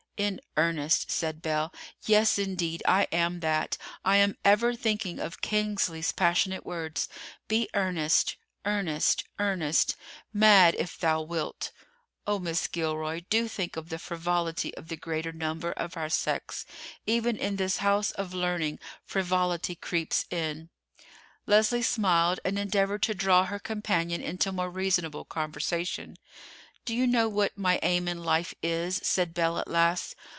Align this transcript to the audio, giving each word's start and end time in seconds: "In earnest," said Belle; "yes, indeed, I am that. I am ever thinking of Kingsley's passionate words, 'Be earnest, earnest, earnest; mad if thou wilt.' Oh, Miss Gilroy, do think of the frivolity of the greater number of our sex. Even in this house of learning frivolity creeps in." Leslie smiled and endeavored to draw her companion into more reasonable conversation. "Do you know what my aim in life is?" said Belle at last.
"In 0.17 0.39
earnest," 0.55 1.09
said 1.09 1.41
Belle; 1.41 1.73
"yes, 2.05 2.37
indeed, 2.37 2.83
I 2.87 3.07
am 3.11 3.39
that. 3.39 3.79
I 4.05 4.17
am 4.17 4.37
ever 4.45 4.75
thinking 4.75 5.17
of 5.19 5.41
Kingsley's 5.41 6.11
passionate 6.11 6.63
words, 6.63 7.09
'Be 7.47 7.67
earnest, 7.73 8.35
earnest, 8.63 9.23
earnest; 9.39 9.95
mad 10.31 10.75
if 10.77 10.99
thou 10.99 11.23
wilt.' 11.23 11.71
Oh, 12.27 12.37
Miss 12.37 12.67
Gilroy, 12.67 13.21
do 13.31 13.47
think 13.47 13.75
of 13.75 13.89
the 13.89 13.97
frivolity 13.97 14.75
of 14.75 14.89
the 14.89 14.95
greater 14.95 15.31
number 15.31 15.71
of 15.71 15.97
our 15.97 16.07
sex. 16.09 16.67
Even 17.07 17.35
in 17.35 17.55
this 17.55 17.77
house 17.77 18.11
of 18.11 18.31
learning 18.31 18.77
frivolity 19.03 19.73
creeps 19.73 20.25
in." 20.29 20.69
Leslie 21.47 21.81
smiled 21.81 22.39
and 22.45 22.59
endeavored 22.59 23.01
to 23.01 23.15
draw 23.15 23.45
her 23.45 23.57
companion 23.57 24.21
into 24.21 24.51
more 24.51 24.69
reasonable 24.69 25.25
conversation. 25.25 26.15
"Do 26.83 26.95
you 26.95 27.05
know 27.05 27.29
what 27.29 27.55
my 27.55 27.79
aim 27.83 28.07
in 28.07 28.23
life 28.23 28.55
is?" 28.63 28.99
said 29.03 29.35
Belle 29.35 29.59
at 29.59 29.67
last. 29.67 30.15